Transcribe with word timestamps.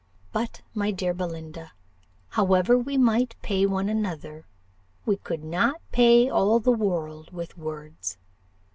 "But, 0.33 0.63
my 0.73 0.89
dear 0.89 1.13
Belinda, 1.13 1.73
however 2.29 2.75
we 2.75 2.97
might 2.97 3.35
pay 3.43 3.67
one 3.67 3.87
another, 3.87 4.47
we 5.05 5.17
could 5.17 5.43
not 5.43 5.79
pay 5.91 6.27
all 6.27 6.59
the 6.59 6.71
world 6.71 7.29
with 7.31 7.55
words. 7.55 8.17